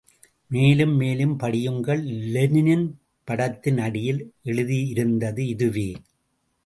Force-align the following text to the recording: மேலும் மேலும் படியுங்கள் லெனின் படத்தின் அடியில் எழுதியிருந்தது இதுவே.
மேலும் 0.47 0.95
மேலும் 0.95 1.39
படியுங்கள் 1.39 2.01
லெனின் 2.05 2.97
படத்தின் 3.27 3.77
அடியில் 3.77 4.33
எழுதியிருந்தது 4.45 5.39
இதுவே. 5.39 5.89